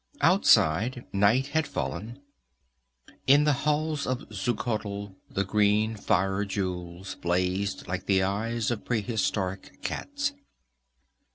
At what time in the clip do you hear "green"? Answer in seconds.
5.43-5.95